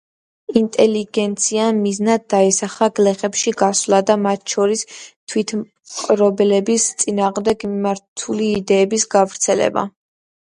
[0.59, 4.81] ინტელიგენციამ მიზნად დაისახა გლეხებში გასვლა და მათ შორის
[5.33, 9.85] თვითმპყრობელობის წინააღმდეგ მიმართული იდეების გავრცელება.